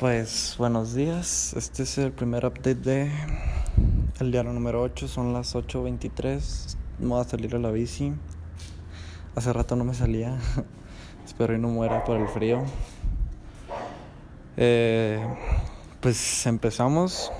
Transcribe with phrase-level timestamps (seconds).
[0.00, 3.12] Pues buenos días, este es el primer update de
[4.18, 8.14] el diario número 8, son las 8.23, voy a salir a la bici,
[9.36, 10.38] hace rato no me salía,
[11.26, 12.62] espero y no muera por el frío.
[14.56, 15.22] Eh,
[16.00, 17.30] pues empezamos.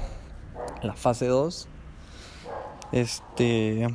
[0.83, 1.67] La fase 2,
[2.93, 3.89] este,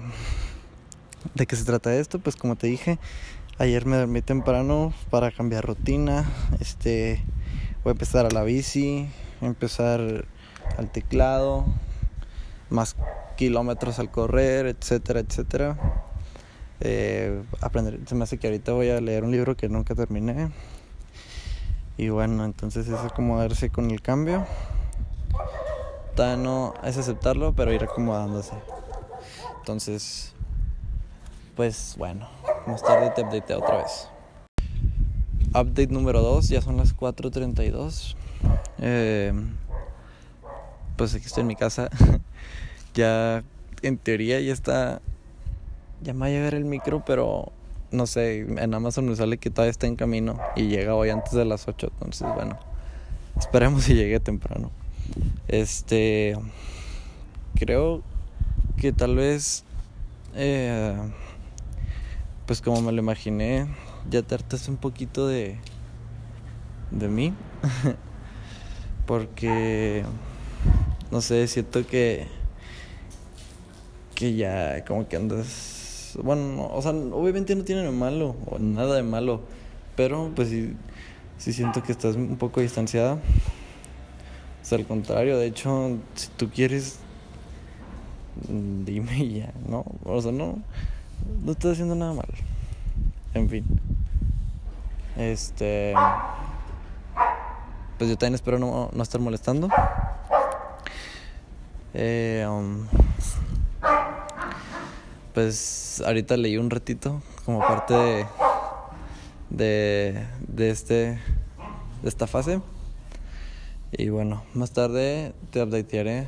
[1.35, 2.17] ¿de qué se trata esto?
[2.17, 2.97] Pues como te dije,
[3.59, 6.25] ayer me dormí temprano para cambiar rutina,
[6.59, 7.23] este
[7.85, 9.07] Voy a empezar a la bici,
[9.41, 10.25] empezar
[10.75, 11.65] al teclado,
[12.71, 12.95] más
[13.37, 15.77] kilómetros al correr, etcétera, etcétera.
[16.79, 20.49] Eh, aprender, se me hace que ahorita voy a leer un libro que nunca terminé.
[21.95, 24.47] Y bueno, entonces es acomodarse con el cambio.
[26.15, 28.55] Todavía no es aceptarlo, pero ir acomodándose.
[29.59, 30.33] Entonces,
[31.55, 32.27] pues bueno,
[32.65, 34.09] más tarde te updateo otra vez.
[35.55, 38.15] Update número 2, ya son las 4.32.
[38.79, 39.31] Eh,
[40.97, 41.89] pues aquí estoy en mi casa.
[42.93, 43.41] ya
[43.81, 45.01] en teoría ya está...
[46.01, 47.53] Ya me va a llegar el micro, pero
[47.91, 51.31] no sé, en Amazon me sale que todavía está en camino y llega hoy antes
[51.31, 51.89] de las 8.
[51.93, 52.59] Entonces, bueno,
[53.37, 54.71] esperemos si llegue temprano.
[55.47, 56.35] Este...
[57.55, 58.03] Creo
[58.75, 59.63] que tal vez...
[60.35, 60.97] Eh,
[62.45, 63.67] pues como me lo imaginé,
[64.09, 65.57] ya te hartas un poquito de,
[66.91, 67.33] de mí.
[69.05, 70.03] Porque,
[71.11, 72.27] no sé, siento que,
[74.15, 76.17] que ya como que andas...
[76.23, 79.41] Bueno, o sea, obviamente no tiene nada malo, o nada de malo,
[79.95, 80.73] pero pues sí,
[81.37, 83.15] sí siento que estás un poco distanciada.
[83.15, 83.19] O
[84.67, 86.99] sea, al contrario, de hecho, si tú quieres,
[88.47, 89.85] dime ya, ¿no?
[90.03, 90.63] O sea, no,
[91.43, 92.27] no estás haciendo nada mal.
[93.33, 93.65] En fin.
[95.17, 95.93] Este.
[97.97, 99.69] Pues yo también espero no, no estar molestando.
[101.93, 102.87] Eh, um,
[105.33, 108.25] pues ahorita leí un ratito como parte de,
[109.49, 111.21] de, de, este,
[112.01, 112.61] de esta fase.
[113.93, 116.27] Y bueno, más tarde te updatearé.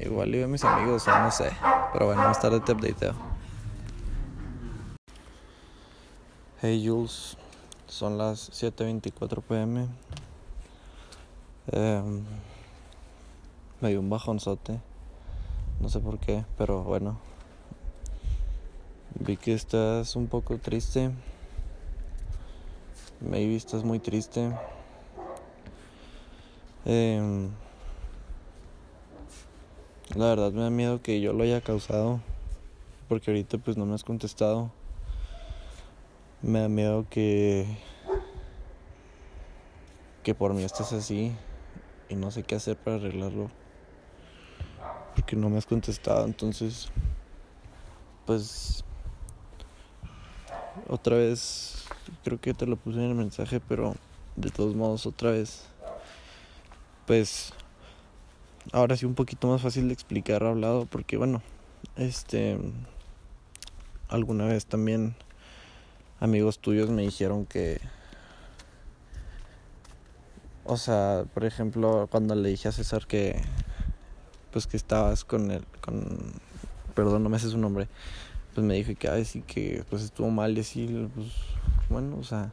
[0.00, 1.50] Igual y a mis amigos, o no sé.
[1.92, 3.25] Pero bueno, más tarde te updateo.
[6.62, 7.36] Hey Jules.
[7.86, 9.88] Son las 7.24 pm.
[11.70, 12.02] Eh,
[13.82, 14.80] me dio un bajonzote.
[15.80, 17.18] No sé por qué, pero bueno.
[19.20, 21.10] Vi que estás un poco triste.
[23.20, 24.50] Maybe estás muy triste.
[26.86, 27.50] Eh,
[30.14, 32.20] la verdad me da miedo que yo lo haya causado.
[33.10, 34.70] Porque ahorita pues no me has contestado.
[36.42, 37.66] Me da miedo que
[40.22, 41.32] que por mí estés así
[42.08, 43.50] y no sé qué hacer para arreglarlo.
[45.14, 46.88] Porque no me has contestado, entonces
[48.26, 48.84] pues
[50.88, 51.84] otra vez
[52.24, 53.94] creo que te lo puse en el mensaje, pero
[54.34, 55.68] de todos modos otra vez
[57.06, 57.52] pues
[58.72, 61.40] ahora sí un poquito más fácil de explicar hablado porque bueno,
[61.96, 62.58] este
[64.08, 65.14] alguna vez también
[66.20, 67.80] amigos tuyos me dijeron que
[70.64, 73.40] o sea, por ejemplo, cuando le dije a César que
[74.50, 76.32] pues que estabas con él con
[76.94, 77.88] perdón, no me sé su nombre,
[78.54, 81.28] pues me dijo que ay, que pues estuvo mal y así, pues
[81.90, 82.52] bueno, o sea,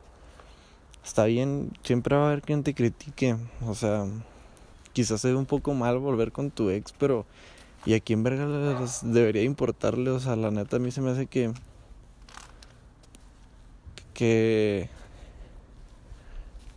[1.03, 4.05] está bien, siempre va a haber quien te critique, o sea,
[4.91, 7.25] quizás sea un poco mal volver con tu ex, pero
[7.85, 8.45] y a quién verga
[9.01, 11.53] debería importarle, o sea, la neta a mí se me hace que
[14.13, 14.89] que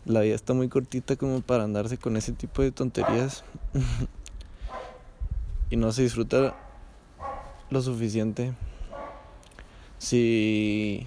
[0.07, 3.45] la vida está muy cortita como para andarse con ese tipo de tonterías
[5.71, 6.57] y no se disfruta
[7.71, 8.55] lo suficiente.
[9.99, 11.07] Si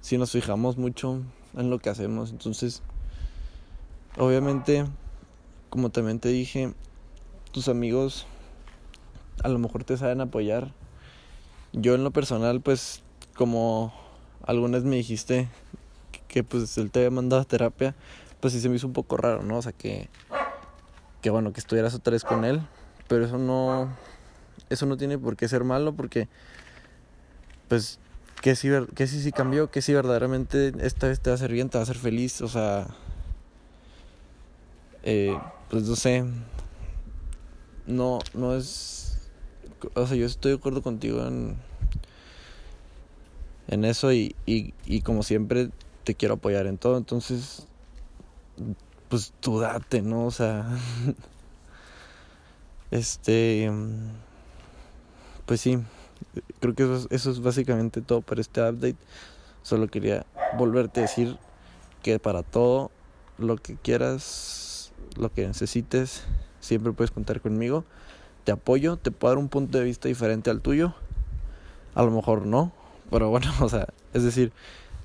[0.00, 1.22] si nos fijamos mucho
[1.56, 2.82] en lo que hacemos entonces
[4.18, 4.84] obviamente
[5.70, 6.74] como también te dije
[7.52, 8.26] tus amigos
[9.42, 10.72] a lo mejor te saben apoyar.
[11.72, 13.02] Yo en lo personal pues
[13.34, 14.01] como
[14.46, 15.48] algunas me dijiste
[16.28, 17.94] que, pues él te había mandado a terapia,
[18.40, 19.58] pues sí se me hizo un poco raro, ¿no?
[19.58, 20.08] O sea, que,
[21.20, 22.62] que bueno, que estuvieras otra vez con él,
[23.08, 23.88] pero eso no,
[24.70, 26.28] eso no tiene por qué ser malo porque,
[27.68, 27.98] pues,
[28.40, 31.52] que si, que si, si cambió, que si verdaderamente esta vez te va a hacer
[31.52, 32.88] bien, te va a hacer feliz, o sea,
[35.04, 36.24] eh, pues no sé,
[37.86, 39.30] no, no es,
[39.94, 41.56] o sea, yo estoy de acuerdo contigo en
[43.72, 45.70] en eso y, y, como siempre
[46.04, 46.98] te quiero apoyar en todo.
[46.98, 47.66] Entonces,
[49.08, 49.62] pues tú
[50.02, 50.26] ¿no?
[50.26, 50.68] O sea,
[52.90, 53.72] este,
[55.46, 55.78] pues sí,
[56.60, 58.98] creo que eso es, eso es básicamente todo para este update.
[59.62, 60.26] Solo quería
[60.58, 61.38] volverte a decir
[62.02, 62.90] que para todo
[63.38, 66.24] lo que quieras, lo que necesites,
[66.60, 67.86] siempre puedes contar conmigo.
[68.44, 70.94] Te apoyo, te puedo dar un punto de vista diferente al tuyo.
[71.94, 72.72] A lo mejor no,
[73.12, 74.52] pero bueno, o sea, es decir,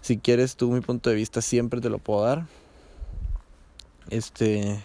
[0.02, 2.48] si quieres tú mi punto de vista, siempre te lo puedo dar.
[4.10, 4.82] Este.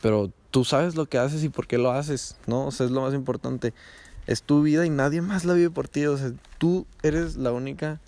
[0.00, 2.66] Pero tú sabes lo que haces y por qué lo haces, ¿no?
[2.66, 3.74] O sea, es lo más importante.
[4.26, 6.06] Es tu vida y nadie más la vive por ti.
[6.06, 8.00] O sea, tú eres la única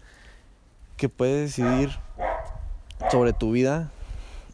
[0.96, 1.90] que puede decidir
[3.10, 3.90] sobre tu vida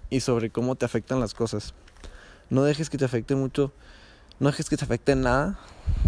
[0.08, 1.74] y sobre cómo te afectan las cosas.
[2.48, 3.72] No dejes que te afecte mucho,
[4.40, 5.58] no dejes que te afecte nada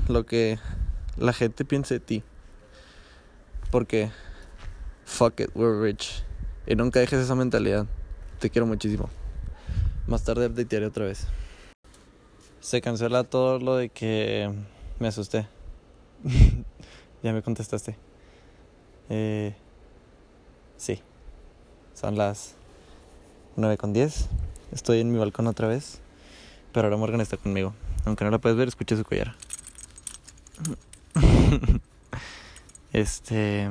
[0.09, 0.59] lo que
[1.19, 2.25] la gente piense de ti.
[3.71, 4.11] Porque
[5.05, 6.25] fuck it, we're rich.
[6.67, 7.87] Y nunca dejes esa mentalidad.
[8.39, 9.09] Te quiero muchísimo.
[10.07, 11.27] Más tarde updatearé otra vez.
[12.61, 14.53] Se cancela todo lo de que
[14.99, 15.47] me asusté.
[17.23, 17.97] ya me contestaste.
[19.09, 19.55] Eh,
[20.77, 21.01] sí.
[21.95, 22.55] Son las
[23.57, 24.29] 9 con 10.
[24.73, 26.01] Estoy en mi balcón otra vez.
[26.73, 27.75] Pero ahora Morgan está conmigo.
[28.05, 29.35] Aunque no la puedes ver, escucha su collar.
[32.93, 33.71] este.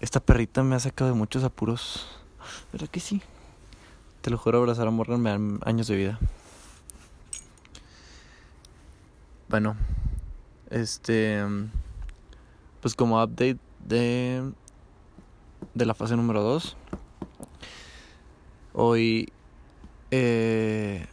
[0.00, 2.06] Esta perrita me ha sacado de muchos apuros.
[2.72, 3.22] ¿Verdad que sí?
[4.20, 6.18] Te lo juro, abrazar a Morgan me dan años de vida.
[9.48, 9.76] Bueno,
[10.70, 11.42] este.
[12.80, 14.52] Pues como update de.
[15.74, 16.76] De la fase número 2.
[18.72, 19.32] Hoy.
[20.10, 21.06] Eh,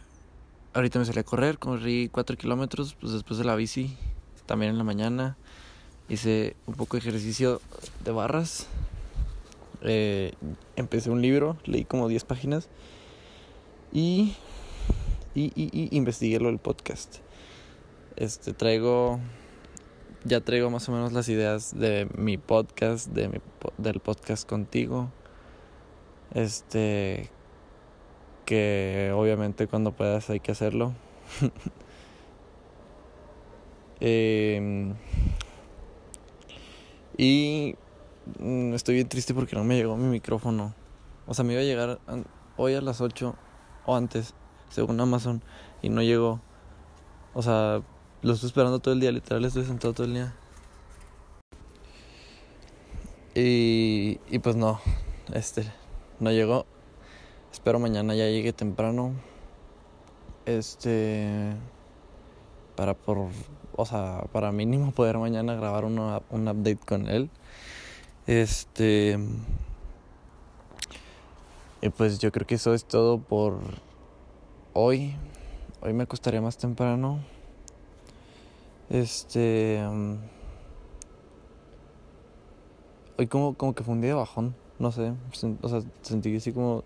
[0.74, 3.98] ahorita me salí a correr, corrí 4 kilómetros, pues después de la bici,
[4.45, 5.38] también en la mañana.
[6.09, 7.61] Hice un poco de ejercicio
[8.03, 8.67] de barras
[9.81, 10.33] eh,
[10.75, 12.67] empecé un libro, leí como 10 páginas
[13.94, 14.35] y,
[15.33, 17.17] y, y, investigué lo del podcast.
[18.17, 19.19] Este, traigo,
[20.25, 23.38] ya traigo más o menos las ideas de mi podcast, de mi,
[23.77, 25.09] del podcast contigo.
[26.33, 27.29] Este,
[28.45, 30.94] que obviamente cuando puedas hay que hacerlo.
[34.01, 34.94] eh,
[37.19, 37.75] y
[38.38, 40.75] Mm, estoy bien triste porque no me llegó mi micrófono.
[41.25, 42.00] O sea, me iba a llegar
[42.57, 43.36] hoy a las 8
[43.86, 44.33] o antes,
[44.69, 45.42] según Amazon,
[45.81, 46.42] y no llegó.
[47.33, 47.81] O sea,
[48.21, 50.33] lo estoy esperando todo el día, literal estoy sentado todo el día.
[53.36, 54.80] Y, y pues no,
[55.33, 55.72] este,
[56.19, 56.65] no llegó.
[57.51, 59.13] Espero mañana ya llegue temprano.
[60.45, 61.54] Este,
[62.79, 63.27] para por,
[63.75, 67.29] o sea, para mínimo poder mañana grabar un update con él.
[68.25, 69.19] Este.
[71.81, 73.59] Y pues yo creo que eso es todo por
[74.71, 75.13] hoy.
[75.81, 77.19] Hoy me acostaría más temprano.
[78.89, 79.83] Este.
[83.17, 84.55] Hoy como, como que fue un día de bajón.
[84.77, 85.11] No sé.
[85.61, 86.85] O sea, sentí así como.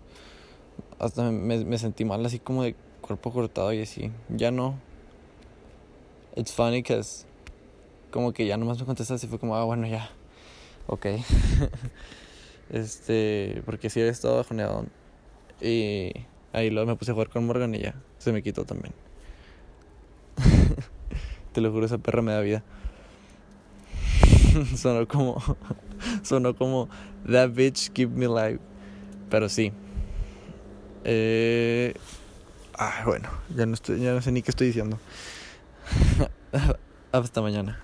[0.98, 4.10] Hasta me, me sentí mal, así como de cuerpo cortado y así.
[4.28, 4.74] Ya no.
[6.36, 7.26] It's funny because.
[8.10, 10.08] Como que ya nomás me contestaste y fue como, ah, bueno, ya.
[10.86, 11.06] Ok.
[12.70, 14.86] este, porque sí había estado bajoneado.
[15.60, 16.12] Y
[16.52, 18.94] ahí luego me puse a jugar con Morgan y ya, se me quitó también.
[21.52, 22.62] Te lo juro, esa perra me da vida.
[24.76, 25.42] sonó como.
[26.22, 26.88] sonó como.
[27.30, 28.60] That bitch keep me alive.
[29.30, 29.72] Pero sí.
[31.04, 31.94] Eh.
[32.76, 34.98] Ah, bueno, ya no, estoy, ya no sé ni qué estoy diciendo.
[37.12, 37.80] Hasta mañana.